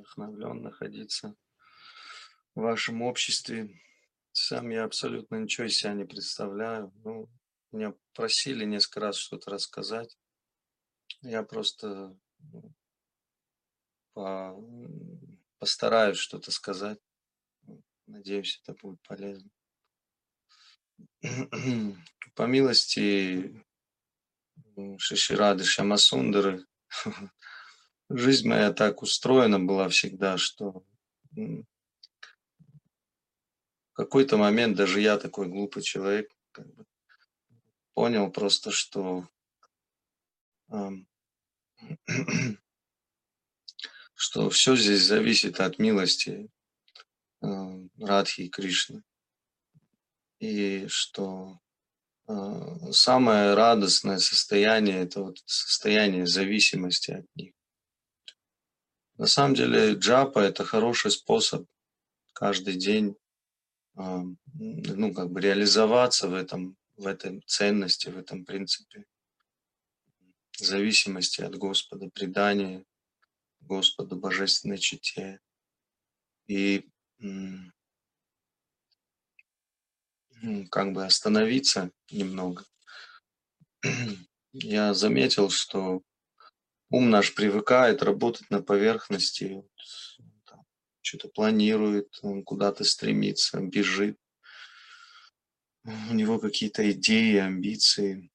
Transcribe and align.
вдохновлен 0.00 0.62
находиться 0.62 1.34
в 2.54 2.62
вашем 2.62 3.02
обществе. 3.02 3.80
Сам 4.32 4.70
я 4.70 4.84
абсолютно 4.84 5.36
ничего 5.36 5.66
из 5.66 5.76
себя 5.76 5.92
не 5.94 6.04
представляю. 6.04 6.92
Ну, 7.04 7.28
меня 7.72 7.94
просили 8.14 8.64
несколько 8.64 9.00
раз 9.00 9.16
что-то 9.16 9.50
рассказать. 9.50 10.18
Я 11.22 11.42
просто 11.42 12.18
ну, 12.38 12.74
по, 14.12 14.56
постараюсь 15.58 16.18
что-то 16.18 16.50
сказать. 16.50 16.98
Надеюсь, 18.06 18.60
это 18.62 18.74
будет 18.80 19.00
полезно. 19.02 19.50
По 22.34 22.42
милости 22.44 23.64
Шиширады 24.98 25.64
Шамасундары, 25.64 26.66
жизнь 28.10 28.48
моя 28.48 28.72
так 28.72 29.02
устроена 29.02 29.60
была 29.60 29.88
всегда, 29.88 30.36
что 30.36 30.84
в 31.32 31.64
какой-то 33.92 34.36
момент 34.36 34.76
даже 34.76 35.00
я 35.00 35.16
такой 35.16 35.48
глупый 35.48 35.82
человек 35.82 36.30
как 36.52 36.66
бы, 36.74 36.84
понял 37.94 38.30
просто, 38.30 38.70
что 38.70 39.28
что 44.14 44.50
все 44.50 44.76
здесь 44.76 45.02
зависит 45.04 45.60
от 45.60 45.78
милости 45.78 46.50
Радхи 47.40 48.42
и 48.42 48.48
Кришны. 48.48 49.02
И 50.40 50.86
что 50.88 51.58
э, 52.28 52.92
самое 52.92 53.54
радостное 53.54 54.18
состояние– 54.18 54.98
это 55.02 55.22
вот 55.22 55.38
состояние 55.44 56.26
зависимости 56.26 57.10
от 57.12 57.26
них. 57.34 57.54
На 59.20 59.26
самом 59.26 59.54
деле 59.54 59.92
джапа– 59.92 60.38
это 60.38 60.64
хороший 60.64 61.10
способ 61.10 61.68
каждый 62.32 62.76
день 62.76 63.16
э, 63.98 64.22
ну, 64.54 65.12
как 65.12 65.30
бы 65.30 65.42
реализоваться 65.42 66.26
в 66.26 66.32
этом, 66.32 66.78
в 66.96 67.06
этой 67.06 67.42
ценности, 67.44 68.08
в 68.08 68.16
этом 68.16 68.46
принципе 68.46 69.04
зависимости 70.56 71.42
от 71.42 71.54
Господа, 71.56 72.08
предания 72.08 72.82
Господу, 73.60 74.16
божественной 74.16 74.78
чите. 74.78 75.38
И 76.46 76.88
как 80.70 80.94
бы 80.94 81.04
остановиться 81.04 81.90
немного. 82.10 82.64
Я 84.54 84.94
заметил, 84.94 85.50
что 85.50 86.00
ум 86.90 87.10
наш 87.10 87.34
привыкает 87.34 88.02
работать 88.02 88.50
на 88.50 88.62
поверхности, 88.62 89.62
что-то 91.00 91.28
планирует, 91.28 92.18
он 92.22 92.44
куда-то 92.44 92.84
стремится, 92.84 93.60
бежит. 93.60 94.18
У 95.84 96.14
него 96.14 96.38
какие-то 96.38 96.90
идеи, 96.92 97.36
амбиции. 97.36 98.30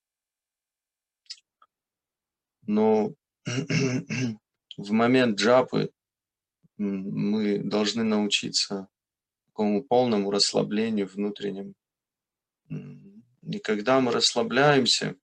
Но 2.66 3.14
в 3.46 4.92
момент 4.92 5.40
джапы 5.40 5.92
мы 6.78 7.60
должны 7.60 8.04
научиться 8.04 8.88
такому 9.46 9.84
полному 9.84 10.32
расслаблению 10.32 11.08
внутреннему. 11.08 11.76
И 12.68 13.60
когда 13.60 14.02
мы 14.02 14.12
расслабляемся, 14.12 15.16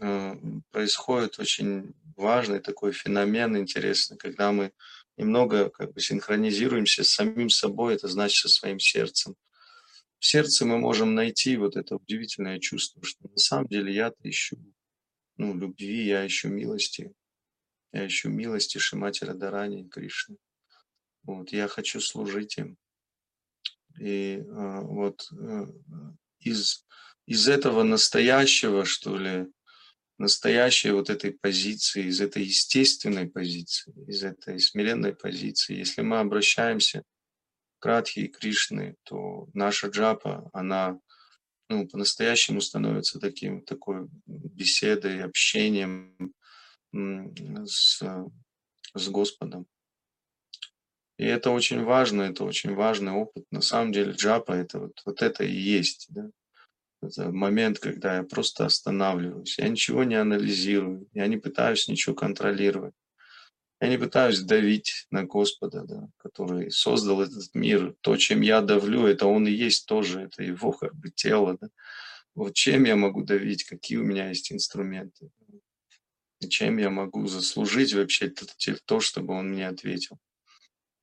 э, 0.00 0.34
происходит 0.70 1.38
очень 1.38 1.94
важный 2.16 2.60
такой 2.60 2.92
феномен 2.92 3.56
интересный, 3.56 4.16
когда 4.16 4.52
мы 4.52 4.72
немного 5.16 5.70
как 5.70 5.92
бы 5.92 6.00
синхронизируемся 6.00 7.04
с 7.04 7.10
самим 7.10 7.50
собой, 7.50 7.94
это 7.94 8.08
значит 8.08 8.38
со 8.38 8.48
своим 8.48 8.78
сердцем. 8.78 9.34
В 10.18 10.26
сердце 10.26 10.64
мы 10.64 10.78
можем 10.78 11.14
найти 11.14 11.56
вот 11.56 11.76
это 11.76 11.96
удивительное 11.96 12.58
чувство, 12.58 13.02
что 13.02 13.28
на 13.28 13.36
самом 13.36 13.68
деле 13.68 13.94
я-то 13.94 14.28
ищу 14.28 14.56
ну, 15.36 15.54
любви, 15.54 16.06
я 16.06 16.26
ищу 16.26 16.48
милости, 16.48 17.12
я 17.92 18.06
ищу 18.06 18.28
милости 18.28 18.78
Шимати 18.78 19.24
Радарани 19.24 19.82
и 19.82 19.88
Кришны. 19.88 20.36
Вот, 21.22 21.52
я 21.52 21.68
хочу 21.68 22.00
служить 22.00 22.58
им. 22.58 22.76
И 23.98 24.38
э, 24.38 24.80
вот 24.82 25.28
э, 25.32 25.66
из, 26.40 26.84
из 27.26 27.48
этого 27.48 27.82
настоящего, 27.82 28.84
что 28.84 29.16
ли, 29.16 29.46
настоящей 30.18 30.90
вот 30.90 31.10
этой 31.10 31.32
позиции, 31.32 32.04
из 32.04 32.20
этой 32.20 32.44
естественной 32.44 33.28
позиции, 33.28 33.92
из 34.06 34.22
этой 34.22 34.60
смиренной 34.60 35.14
позиции, 35.14 35.76
если 35.76 36.02
мы 36.02 36.20
обращаемся 36.20 37.02
к 37.80 37.86
Радхи 37.86 38.20
и 38.20 38.28
Кришны, 38.28 38.96
то 39.02 39.48
наша 39.52 39.88
джапа, 39.88 40.48
она 40.52 40.98
ну, 41.68 41.88
по-настоящему 41.88 42.60
становится 42.60 43.18
таким, 43.18 43.62
такой 43.62 44.06
беседой, 44.26 45.22
общением, 45.22 46.34
с, 46.92 48.02
с 48.94 49.08
Господом. 49.08 49.66
И 51.16 51.24
это 51.24 51.50
очень 51.50 51.82
важно, 51.82 52.22
это 52.22 52.44
очень 52.44 52.74
важный 52.74 53.12
опыт. 53.12 53.44
На 53.50 53.60
самом 53.60 53.92
деле 53.92 54.12
джапа 54.12 54.52
это 54.52 54.80
вот, 54.80 55.00
вот 55.04 55.22
это 55.22 55.44
и 55.44 55.54
есть. 55.54 56.06
Да? 56.10 56.28
Это 57.06 57.30
момент, 57.30 57.78
когда 57.78 58.16
я 58.16 58.22
просто 58.22 58.66
останавливаюсь. 58.66 59.58
Я 59.58 59.68
ничего 59.68 60.04
не 60.04 60.14
анализирую, 60.14 61.06
я 61.12 61.26
не 61.26 61.36
пытаюсь 61.36 61.88
ничего 61.88 62.14
контролировать. 62.14 62.94
Я 63.80 63.88
не 63.88 63.98
пытаюсь 63.98 64.40
давить 64.40 65.06
на 65.10 65.24
Господа, 65.24 65.84
да, 65.84 66.08
который 66.16 66.70
создал 66.70 67.20
этот 67.20 67.54
мир. 67.54 67.94
То, 68.00 68.16
чем 68.16 68.40
я 68.40 68.60
давлю, 68.60 69.06
это 69.06 69.26
Он 69.26 69.46
и 69.46 69.52
есть 69.52 69.86
тоже, 69.86 70.22
это 70.22 70.42
Его 70.42 70.72
как 70.72 70.94
бы 70.94 71.10
тело. 71.10 71.58
Да. 71.60 71.68
Вот 72.34 72.54
чем 72.54 72.84
я 72.84 72.96
могу 72.96 73.22
давить, 73.22 73.64
какие 73.64 73.98
у 73.98 74.04
меня 74.04 74.28
есть 74.28 74.52
инструменты 74.52 75.30
чем 76.48 76.78
я 76.78 76.90
могу 76.90 77.26
заслужить 77.26 77.94
вообще 77.94 78.32
то, 78.84 79.00
чтобы 79.00 79.34
он 79.34 79.50
мне 79.50 79.68
ответил. 79.68 80.18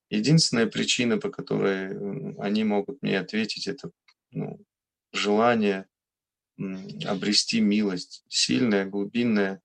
Единственная 0.09 0.67
причина, 0.67 1.17
по 1.17 1.29
которой 1.29 2.37
они 2.39 2.63
могут 2.63 3.01
мне 3.01 3.19
ответить, 3.19 3.67
это 3.67 3.91
ну, 4.31 4.59
желание 5.13 5.87
обрести 7.05 7.61
милость, 7.61 8.23
сильная, 8.27 8.85
глубинная 8.85 9.61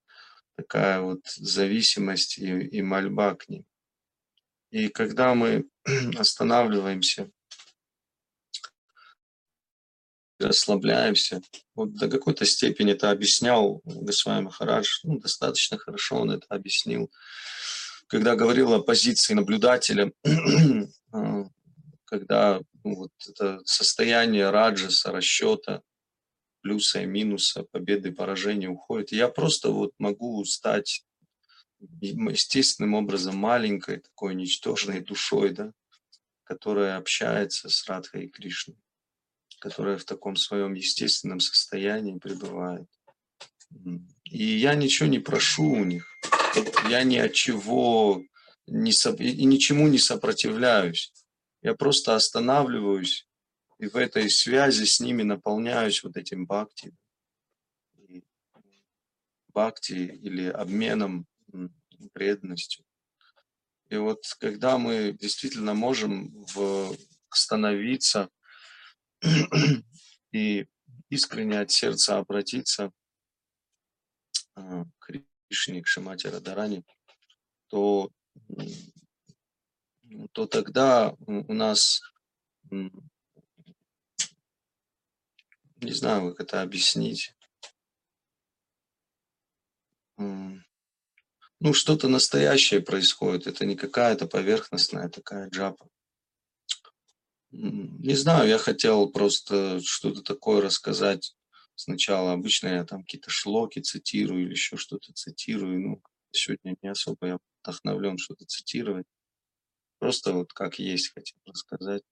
такая 0.56 1.00
вот 1.00 1.20
зависимость 1.26 2.38
и, 2.38 2.46
и 2.46 2.82
мольба 2.82 3.34
к 3.34 3.48
ним. 3.48 3.64
И 4.70 4.88
когда 4.88 5.34
мы 5.34 5.66
останавливаемся 6.18 7.30
расслабляемся. 10.38 11.40
Вот 11.74 11.94
до 11.94 12.08
какой-то 12.08 12.44
степени 12.44 12.92
это 12.92 13.10
объяснял 13.10 13.80
Госвами 13.84 14.44
Махарадж, 14.44 15.00
ну, 15.02 15.18
достаточно 15.18 15.78
хорошо 15.78 16.16
он 16.16 16.32
это 16.32 16.46
объяснил. 16.48 17.10
Когда 18.06 18.36
говорил 18.36 18.72
о 18.72 18.82
позиции 18.82 19.34
наблюдателя, 19.34 20.12
а, 21.12 21.44
когда 22.04 22.60
ну, 22.84 22.96
вот 22.96 23.12
это 23.26 23.60
состояние 23.64 24.50
раджаса, 24.50 25.10
расчета, 25.10 25.82
плюса 26.66 27.02
и 27.02 27.06
минуса, 27.06 27.62
победы 27.62 28.08
и 28.08 28.12
поражения 28.12 28.68
уходит, 28.68 29.12
я 29.12 29.28
просто 29.28 29.70
вот 29.70 29.92
могу 29.98 30.44
стать 30.44 31.04
естественным 32.00 32.94
образом 32.94 33.36
маленькой, 33.36 34.00
такой 34.00 34.34
ничтожной 34.34 35.00
душой, 35.00 35.50
да, 35.50 35.72
которая 36.42 36.96
общается 36.96 37.68
с 37.68 37.86
Радхой 37.86 38.24
и 38.24 38.28
Кришной 38.28 38.76
которая 39.58 39.96
в 39.96 40.04
таком 40.04 40.36
своем 40.36 40.74
естественном 40.74 41.40
состоянии 41.40 42.18
пребывает. 42.18 42.86
И 44.24 44.44
я 44.44 44.74
ничего 44.74 45.08
не 45.08 45.18
прошу 45.18 45.64
у 45.64 45.84
них. 45.84 46.06
Я 46.90 47.02
ни 47.04 47.16
от 47.16 47.32
чего 47.32 48.22
не 48.66 48.90
и 48.90 49.44
ничему 49.44 49.88
не 49.88 49.98
сопротивляюсь. 49.98 51.12
Я 51.62 51.74
просто 51.74 52.14
останавливаюсь 52.14 53.25
и 53.78 53.86
в 53.86 53.96
этой 53.96 54.30
связи 54.30 54.84
с 54.84 55.00
ними 55.00 55.22
наполняюсь 55.22 56.02
вот 56.02 56.16
этим 56.16 56.46
бхакти. 56.46 56.94
Бхакти 59.48 59.92
или 59.92 60.48
обменом 60.48 61.26
преданностью. 62.12 62.84
И 63.88 63.96
вот 63.96 64.24
когда 64.38 64.78
мы 64.78 65.12
действительно 65.12 65.74
можем 65.74 66.44
в, 66.54 66.96
становиться 67.30 68.30
и 70.32 70.66
искренне 71.08 71.60
от 71.60 71.70
сердца 71.70 72.18
обратиться 72.18 72.92
а, 74.54 74.84
к 74.98 75.12
Кришне, 75.48 75.82
к 75.82 75.86
Шимати 75.86 76.26
Радарани, 76.26 76.84
то, 77.68 78.10
то 80.32 80.46
тогда 80.46 81.14
у 81.20 81.52
нас, 81.52 82.02
не 85.76 85.92
знаю, 85.92 86.30
как 86.30 86.40
это 86.40 86.62
объяснить, 86.62 87.34
ну, 90.18 91.72
что-то 91.72 92.08
настоящее 92.08 92.80
происходит. 92.80 93.46
Это 93.46 93.64
не 93.64 93.76
какая-то 93.76 94.26
поверхностная 94.26 95.08
такая 95.08 95.48
джапа. 95.48 95.88
Не 97.50 98.14
знаю, 98.14 98.48
я 98.48 98.58
хотел 98.58 99.10
просто 99.10 99.80
что-то 99.80 100.22
такое 100.22 100.60
рассказать. 100.60 101.34
Сначала 101.74 102.32
обычно 102.32 102.68
я 102.68 102.84
там 102.84 103.02
какие-то 103.02 103.30
шлоки 103.30 103.80
цитирую 103.80 104.44
или 104.44 104.50
еще 104.50 104.76
что-то 104.76 105.12
цитирую. 105.12 105.80
Ну, 105.80 106.02
сегодня 106.30 106.76
не 106.82 106.90
особо 106.90 107.26
я 107.26 107.38
вдохновлен 107.62 108.18
что-то 108.18 108.44
цитировать. 108.46 109.06
Просто 109.98 110.32
вот 110.32 110.52
как 110.52 110.78
есть 110.78 111.12
хотел 111.14 111.38
рассказать. 111.46 112.02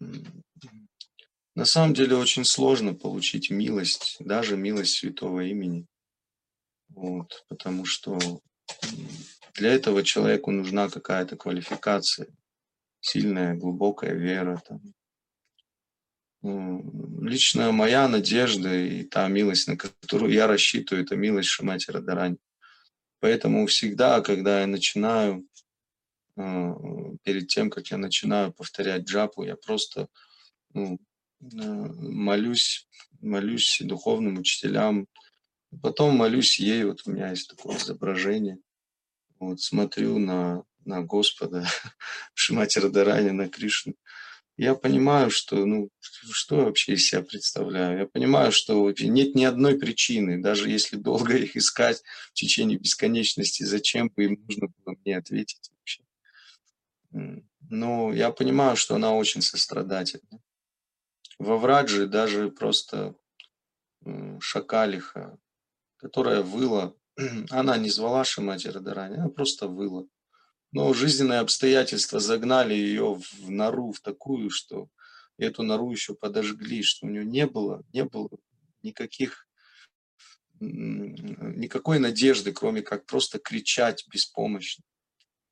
На 0.00 1.64
самом 1.64 1.94
деле 1.94 2.16
очень 2.16 2.44
сложно 2.44 2.94
получить 2.94 3.50
милость, 3.50 4.16
даже 4.18 4.56
милость 4.56 4.96
святого 4.96 5.40
имени. 5.40 5.86
Вот, 6.88 7.44
потому 7.48 7.84
что 7.84 8.18
для 9.54 9.72
этого 9.72 10.02
человеку 10.02 10.50
нужна 10.50 10.88
какая-то 10.88 11.36
квалификация, 11.36 12.28
сильная, 13.00 13.54
глубокая 13.54 14.14
вера. 14.14 14.60
Там. 14.66 14.80
Лично 17.22 17.72
моя 17.72 18.08
надежда 18.08 18.74
и 18.74 19.04
та 19.04 19.28
милость, 19.28 19.68
на 19.68 19.76
которую 19.76 20.32
я 20.32 20.46
рассчитываю, 20.46 21.04
это 21.04 21.16
милость 21.16 21.48
Шамати 21.48 21.90
Радарани. 21.90 22.38
Поэтому 23.20 23.66
всегда, 23.66 24.20
когда 24.20 24.60
я 24.60 24.66
начинаю, 24.66 25.46
перед 26.36 27.48
тем, 27.48 27.70
как 27.70 27.88
я 27.88 27.96
начинаю 27.96 28.52
повторять 28.52 29.04
джапу, 29.04 29.44
я 29.44 29.56
просто 29.56 30.08
ну, 30.72 30.98
молюсь, 31.40 32.88
молюсь 33.20 33.80
духовным 33.82 34.38
учителям, 34.38 35.06
потом 35.82 36.16
молюсь 36.16 36.58
ей, 36.58 36.84
вот 36.84 37.02
у 37.06 37.12
меня 37.12 37.30
есть 37.30 37.48
такое 37.48 37.76
изображение, 37.76 38.58
вот 39.38 39.60
смотрю 39.60 40.18
на, 40.18 40.64
на 40.84 41.02
Господа, 41.02 41.66
Шимати 42.34 42.78
Радарани, 42.78 43.30
на 43.30 43.48
Кришну, 43.48 43.94
я 44.56 44.76
понимаю, 44.76 45.30
что, 45.30 45.64
ну, 45.66 45.90
что 46.00 46.58
я 46.58 46.64
вообще 46.64 46.94
из 46.94 47.08
себя 47.08 47.22
представляю? 47.22 47.98
Я 47.98 48.06
понимаю, 48.06 48.52
что 48.52 48.92
нет 49.00 49.34
ни 49.34 49.42
одной 49.44 49.76
причины, 49.76 50.40
даже 50.40 50.70
если 50.70 50.96
долго 50.96 51.36
их 51.36 51.56
искать 51.56 52.02
в 52.30 52.34
течение 52.34 52.78
бесконечности, 52.78 53.64
зачем 53.64 54.10
бы 54.14 54.24
им 54.24 54.44
нужно 54.46 54.68
было 54.68 54.94
мне 55.04 55.16
ответить 55.16 55.70
Но 57.70 58.12
я 58.12 58.30
понимаю, 58.30 58.76
что 58.76 58.96
она 58.96 59.14
очень 59.14 59.42
сострадательна. 59.42 60.40
Во 61.38 61.56
Враджи 61.56 62.06
даже 62.06 62.50
просто 62.50 63.14
шакалиха, 64.40 65.38
которая 65.96 66.42
выла, 66.42 66.96
она 67.50 67.76
не 67.78 67.88
звала 67.90 68.24
Шимати 68.24 68.68
Радарани, 68.68 69.16
она 69.16 69.28
просто 69.28 69.68
выла. 69.68 70.06
Но 70.72 70.92
жизненные 70.92 71.38
обстоятельства 71.38 72.18
загнали 72.18 72.74
ее 72.74 73.14
в 73.14 73.50
нору, 73.50 73.92
в 73.92 74.00
такую, 74.00 74.50
что 74.50 74.88
эту 75.38 75.62
нору 75.62 75.90
еще 75.90 76.14
подожгли, 76.14 76.82
что 76.82 77.06
у 77.06 77.10
нее 77.10 77.24
не 77.24 77.46
было, 77.46 77.84
не 77.92 78.04
было 78.04 78.30
никаких, 78.82 79.46
никакой 80.58 82.00
надежды, 82.00 82.52
кроме 82.52 82.82
как 82.82 83.06
просто 83.06 83.38
кричать 83.38 84.04
беспомощно. 84.08 84.84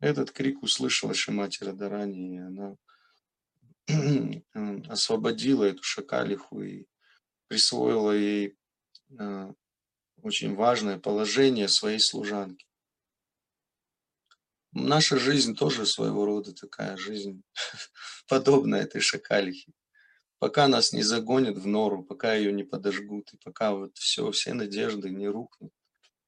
Этот 0.02 0.32
крик 0.32 0.64
услышала 0.64 1.14
Шимати 1.14 1.62
Радарани, 1.62 2.34
и 2.34 2.38
она 2.38 2.76
освободила 4.90 5.62
эту 5.62 5.84
шакалиху 5.84 6.60
и 6.60 6.86
присвоила 7.46 8.10
ей 8.10 8.58
а, 9.16 9.54
очень 10.20 10.56
важное 10.56 10.98
положение 10.98 11.68
своей 11.68 12.00
служанки. 12.00 12.66
Наша 14.72 15.20
жизнь 15.20 15.54
тоже 15.54 15.86
своего 15.86 16.24
рода 16.24 16.52
такая 16.52 16.96
жизнь, 16.96 17.44
подобная 18.28 18.82
этой 18.82 19.00
шакалихе. 19.00 19.72
Пока 20.40 20.66
нас 20.66 20.92
не 20.92 21.04
загонят 21.04 21.58
в 21.58 21.66
нору, 21.68 22.02
пока 22.02 22.34
ее 22.34 22.50
не 22.50 22.64
подожгут, 22.64 23.32
и 23.34 23.36
пока 23.36 23.72
вот 23.72 23.96
все, 23.98 24.32
все 24.32 24.52
надежды 24.52 25.10
не 25.10 25.28
рухнут, 25.28 25.72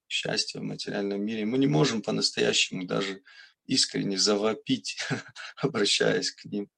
счастье 0.07 0.61
в 0.61 0.65
материальном 0.65 1.25
мире, 1.25 1.45
мы 1.45 1.59
не 1.59 1.67
можем 1.67 2.03
по-настоящему 2.03 2.87
даже 2.87 3.25
искренне 3.67 4.19
завопить, 4.19 4.99
обращаясь 5.57 6.31
к 6.31 6.45
ним. 6.45 6.71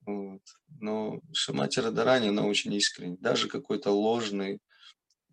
Вот. 0.00 0.42
Но 0.68 1.20
Шамати 1.32 1.80
Радарани, 1.80 2.28
она 2.28 2.46
очень 2.46 2.72
искренне. 2.74 3.16
Даже 3.18 3.48
какой-то 3.48 3.90
ложный, 3.90 4.60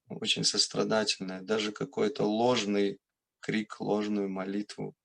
очень 0.08 0.44
сострадательный, 0.44 1.42
даже 1.42 1.72
какой-то 1.72 2.24
ложный 2.24 3.00
крик, 3.40 3.80
ложную 3.80 4.30
молитву, 4.30 4.96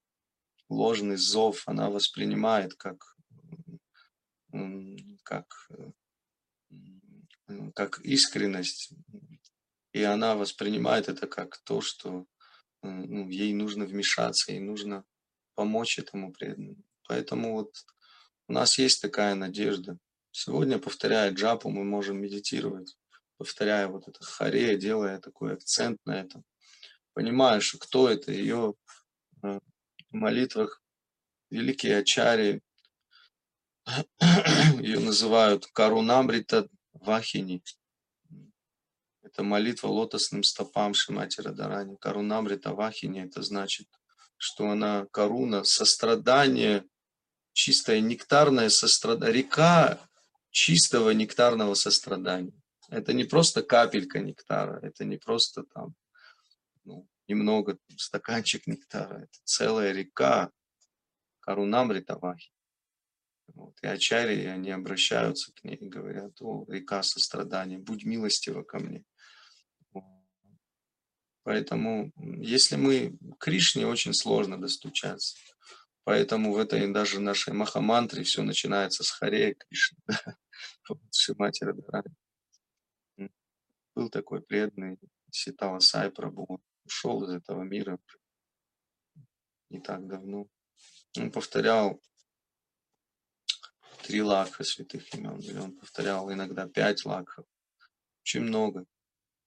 ложный 0.69 1.17
зов 1.17 1.65
она 1.67 1.91
воспринимает 1.91 2.75
как, 2.75 3.17
как, 5.23 5.71
как 7.75 8.01
искренность, 8.01 8.93
и 9.93 10.03
она 10.03 10.37
воспринимает 10.37 11.09
это 11.09 11.27
как 11.27 11.59
то, 11.59 11.81
что 11.81 12.27
ну, 12.83 13.29
ей 13.29 13.53
нужно 13.53 13.85
вмешаться, 13.87 14.53
ей 14.53 14.61
нужно 14.61 15.05
помочь 15.59 15.99
этому 15.99 16.33
преданному. 16.33 16.85
Поэтому 17.09 17.55
вот 17.55 17.73
у 18.47 18.53
нас 18.53 18.79
есть 18.79 19.03
такая 19.03 19.35
надежда. 19.35 19.99
Сегодня, 20.31 20.79
повторяя 20.79 21.33
джапу, 21.33 21.69
мы 21.69 21.83
можем 21.83 22.21
медитировать, 22.23 22.97
повторяя 23.39 23.89
вот 23.89 24.07
это 24.07 24.23
харе, 24.25 24.79
делая 24.79 25.19
такой 25.19 25.55
акцент 25.55 25.99
на 26.07 26.21
этом. 26.21 26.45
Понимаешь, 27.13 27.75
кто 27.81 28.09
это, 28.09 28.31
ее 28.31 28.75
э, 29.43 29.59
в 30.11 30.15
молитвах 30.15 30.81
великие 31.51 31.99
ачари, 31.99 32.63
ее 34.81 35.01
называют 35.01 35.67
Карунамрита 35.67 36.69
Вахини. 36.93 37.65
Это 39.23 39.43
молитва 39.43 39.89
лотосным 39.89 40.45
стопам 40.45 40.95
Шимати 40.95 41.41
Радарани. 41.41 41.97
Карунамрита 41.97 42.75
Вахини, 42.75 43.25
это 43.25 43.43
значит, 43.43 43.89
что 44.39 44.71
она 44.71 45.07
каруна, 45.11 45.65
сострадание, 45.65 46.85
чистое 47.53 48.01
нектарное 48.01 48.71
сострадание, 48.71 49.35
река 49.35 50.01
чистого 50.51 51.11
нектарного 51.11 51.75
сострадания. 51.75 52.53
Это 52.89 53.13
не 53.13 53.25
просто 53.25 53.63
капелька 53.63 54.21
нектара, 54.21 54.81
это 54.83 55.05
не 55.05 55.19
просто 55.19 55.65
там 55.65 55.95
ну, 56.85 57.07
немного 57.27 57.77
стаканчик 57.97 58.67
нектара, 58.67 59.25
это 59.25 59.39
целая 59.45 59.93
река 59.93 60.51
Карунамрита 61.41 62.17
Вахи. 62.19 62.51
Вот. 63.55 63.75
И 63.83 63.87
ачари, 63.87 64.45
они 64.45 64.71
обращаются 64.71 65.53
к 65.53 65.65
ней 65.65 65.77
и 65.77 65.89
говорят, 65.89 66.41
о, 66.41 66.65
река 66.69 67.03
сострадания, 67.03 67.79
будь 67.79 68.05
милостива 68.05 68.63
ко 68.63 68.79
мне. 68.79 69.05
Поэтому, 71.49 72.13
если 72.43 72.77
мы 72.77 73.17
к 73.39 73.45
Кришне, 73.45 73.87
очень 73.87 74.13
сложно 74.13 74.61
достучаться. 74.61 75.35
Поэтому 76.05 76.53
в 76.53 76.59
этой 76.59 76.93
даже 76.93 77.21
нашей 77.21 77.55
махамантре 77.55 78.23
все 78.23 78.43
начинается 78.43 79.03
с 79.03 79.09
Харе 79.09 79.55
Кришны. 79.55 79.97
Шимати 81.11 81.65
Радарани. 81.65 82.15
Был 83.95 84.11
такой 84.11 84.43
преданный 84.43 84.99
Ситала 85.31 85.79
Сай 85.79 86.11
Прабу, 86.11 86.61
ушел 86.85 87.25
из 87.25 87.31
этого 87.31 87.63
мира 87.63 87.99
не 89.71 89.81
так 89.81 90.07
давно. 90.07 90.49
Он 91.17 91.33
повторял 91.33 91.99
три 94.03 94.21
лакха 94.21 94.65
святых 94.65 95.15
имен, 95.15 95.39
или 95.39 95.57
он 95.57 95.79
повторял 95.79 96.31
иногда 96.31 96.69
пять 96.69 97.07
лакхов. 97.07 97.47
Очень 98.21 98.43
много. 98.43 98.85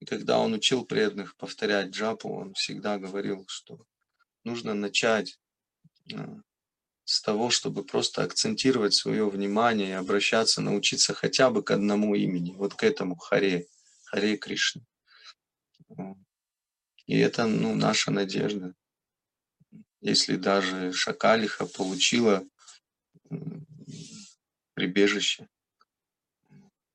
И 0.02 0.06
когда 0.06 0.40
он 0.40 0.54
учил 0.54 0.84
преданных 0.84 1.36
повторять 1.36 1.92
джапу, 1.92 2.34
он 2.34 2.56
всегда 2.56 2.98
говорил, 2.98 3.46
что 3.48 3.86
нужно 4.44 4.74
начать 4.74 5.40
а, 6.12 6.42
с 7.06 7.22
того, 7.22 7.52
чтобы 7.52 7.86
просто 7.86 8.24
акцентировать 8.24 8.96
свое 8.96 9.30
внимание 9.30 9.90
и 9.90 10.02
обращаться, 10.04 10.60
научиться 10.60 11.14
хотя 11.14 11.52
бы 11.52 11.62
к 11.62 11.70
одному 11.70 12.16
имени, 12.16 12.56
вот 12.56 12.74
к 12.74 12.84
этому 12.84 13.16
Харе, 13.16 13.68
Харе 14.06 14.38
Кришна. 14.38 14.82
И 17.06 17.20
это 17.20 17.46
ну, 17.46 17.76
наша 17.76 18.10
надежда. 18.10 18.74
Если 20.00 20.36
даже 20.36 20.94
Шакалиха 20.94 21.68
получила 21.68 22.44
прибежище, 24.74 25.48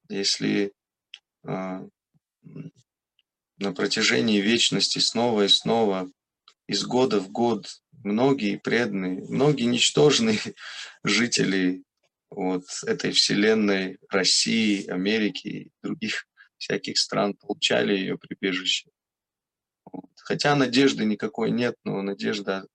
если 0.09 0.73
а, 1.45 1.87
на 3.59 3.73
протяжении 3.73 4.41
вечности 4.41 4.99
снова 4.99 5.43
и 5.43 5.49
снова, 5.49 6.11
из 6.67 6.85
года 6.85 7.21
в 7.21 7.31
год, 7.31 7.83
многие 8.05 8.57
преданные, 8.57 9.25
многие 9.29 9.65
ничтожные 9.65 10.39
жители 11.05 11.85
вот 12.31 12.65
этой 12.85 13.13
вселенной 13.13 13.99
России, 14.09 14.87
Америки 14.89 15.49
и 15.49 15.71
других 15.83 16.27
всяких 16.59 16.99
стран 16.99 17.35
получали 17.35 17.97
ее 17.97 18.19
прибежище. 18.19 18.91
Вот. 19.85 20.11
Хотя 20.17 20.55
надежды 20.57 21.05
никакой 21.05 21.51
нет, 21.51 21.77
но 21.85 22.03
надежда 22.03 22.67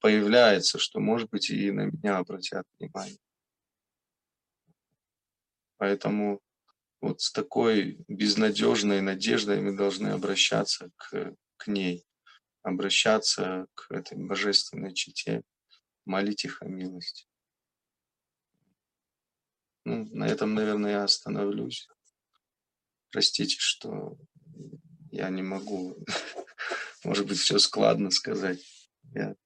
появляется, 0.00 0.78
что, 0.78 1.00
может 1.00 1.30
быть, 1.30 1.50
и 1.50 1.70
на 1.70 1.86
меня 1.86 2.18
обратят 2.18 2.64
внимание. 2.78 3.18
Поэтому 5.78 6.40
вот 7.00 7.20
с 7.20 7.30
такой 7.30 7.98
безнадежной 8.08 9.00
надеждой 9.00 9.60
мы 9.60 9.76
должны 9.76 10.08
обращаться 10.08 10.90
к, 10.96 11.34
к 11.56 11.66
ней, 11.66 12.04
обращаться 12.62 13.66
к 13.74 13.90
этой 13.90 14.18
божественной 14.18 14.94
чите, 14.94 15.42
молить 16.04 16.44
их 16.44 16.62
о 16.62 16.66
милости. 16.66 17.26
Ну, 19.84 20.08
на 20.12 20.26
этом, 20.26 20.54
наверное, 20.54 20.92
я 20.92 21.04
остановлюсь. 21.04 21.88
Простите, 23.10 23.56
что 23.58 24.16
я 25.12 25.28
не 25.30 25.42
могу, 25.42 25.96
может 27.04 27.26
быть, 27.26 27.38
все 27.38 27.58
складно 27.58 28.10
сказать. 28.10 28.60
Я 29.14 29.36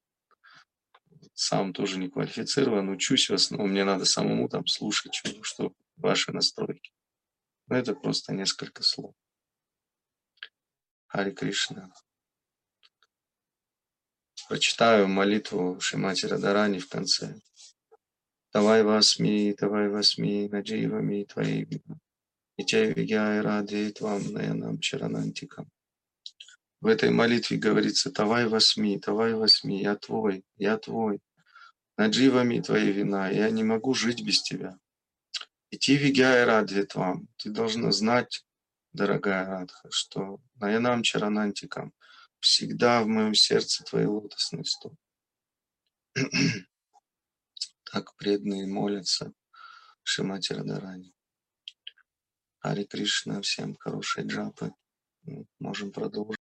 сам 1.33 1.73
тоже 1.73 1.99
не 1.99 2.09
квалифицирован, 2.09 2.89
учусь 2.89 3.29
в 3.29 3.33
основном, 3.33 3.71
мне 3.71 3.83
надо 3.83 4.05
самому 4.05 4.49
там 4.49 4.65
слушать, 4.67 5.21
что 5.41 5.73
ваши 5.95 6.31
настройки. 6.31 6.91
Но 7.67 7.77
это 7.77 7.93
просто 7.93 8.33
несколько 8.33 8.83
слов. 8.83 9.15
Хари 11.07 11.31
Кришна. 11.31 11.91
Прочитаю 14.47 15.07
молитву 15.07 15.79
Шимати 15.79 16.25
Радарани 16.25 16.79
в 16.79 16.89
конце. 16.89 17.39
Давай 18.53 18.83
восьми, 18.83 19.55
давай 19.57 19.87
восьми, 19.87 20.49
надживами 20.49 21.23
твои 21.23 21.65
Нитяй 22.57 22.93
Вигяй 22.93 23.41
Ради 23.41 23.91
Твам 23.91 24.21
Наянам 24.33 24.79
Чаранантикам. 24.79 25.71
В 26.81 26.87
этой 26.87 27.11
молитве 27.11 27.57
говорится, 27.57 28.11
давай 28.11 28.47
восьми, 28.47 28.97
давай 28.97 29.33
восьми, 29.35 29.81
я 29.81 29.95
твой, 29.95 30.43
я 30.57 30.77
твой. 30.77 31.21
Надживами 31.95 32.59
твои 32.59 32.91
вина, 32.91 33.29
я 33.29 33.49
не 33.51 33.63
могу 33.63 33.93
жить 33.93 34.25
без 34.25 34.41
тебя. 34.41 34.77
Идти 35.73 35.95
Вигяй 35.95 36.43
Ради 36.43 36.83
Твам. 36.83 37.29
Ты 37.37 37.49
должна 37.49 37.93
знать, 37.93 38.45
дорогая 38.91 39.45
Радха, 39.45 39.89
что 39.89 40.41
Наянам 40.55 41.01
Чаранантикам 41.01 41.93
всегда 42.41 43.01
в 43.01 43.07
моем 43.07 43.33
сердце 43.33 43.85
твои 43.85 44.05
лотосные 44.05 44.65
стопы. 44.65 44.97
Так 47.93 48.15
преданные 48.15 48.67
молятся 48.67 49.33
Шимати 50.03 50.53
Радарани. 50.53 51.13
Хари 52.59 52.85
Кришна, 52.85 53.41
всем 53.41 53.75
хорошей 53.75 54.25
джапы. 54.25 54.73
Можем 55.59 55.91
продолжить. 55.91 56.39